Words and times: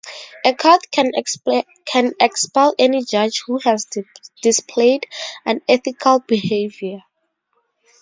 A 0.43 0.55
Court 0.55 0.81
can 0.89 1.11
expel 1.13 2.73
any 2.79 3.03
judge 3.05 3.43
who 3.45 3.59
has 3.59 3.85
displayed 4.41 5.05
unethical 5.45 6.21
behavior. 6.21 7.03